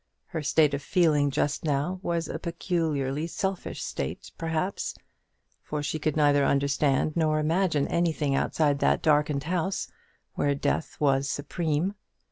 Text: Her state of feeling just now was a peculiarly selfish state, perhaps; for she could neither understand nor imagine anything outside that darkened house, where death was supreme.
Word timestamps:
Her 0.29 0.41
state 0.41 0.73
of 0.73 0.81
feeling 0.81 1.29
just 1.29 1.63
now 1.63 1.99
was 2.01 2.27
a 2.27 2.39
peculiarly 2.39 3.27
selfish 3.27 3.83
state, 3.83 4.31
perhaps; 4.35 4.95
for 5.61 5.83
she 5.83 5.99
could 5.99 6.17
neither 6.17 6.43
understand 6.43 7.15
nor 7.15 7.37
imagine 7.37 7.87
anything 7.87 8.33
outside 8.33 8.79
that 8.79 9.03
darkened 9.03 9.43
house, 9.43 9.89
where 10.33 10.55
death 10.55 10.97
was 10.99 11.29
supreme. 11.29 11.93